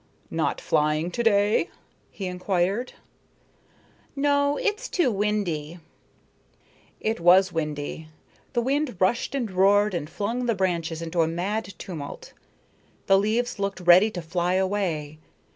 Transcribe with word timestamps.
"Not 0.31 0.59
flying 0.59 1.11
to 1.11 1.21
day?" 1.21 1.69
he 2.09 2.25
inquired. 2.25 2.93
"No, 4.15 4.57
it's 4.57 4.89
too 4.89 5.11
windy." 5.11 5.77
It 6.99 7.19
was 7.19 7.51
windy. 7.53 8.07
The 8.53 8.63
wind 8.63 8.95
rushed 8.99 9.35
and 9.35 9.51
roared 9.51 9.93
and 9.93 10.09
flung 10.09 10.47
the 10.47 10.55
branches 10.55 11.03
into 11.03 11.21
a 11.21 11.27
mad 11.27 11.75
tumult. 11.77 12.33
The 13.05 13.19
leaves 13.19 13.59
looked 13.59 13.79
ready 13.81 14.09
to 14.09 14.23
fly 14.23 14.55
away. 14.55 15.19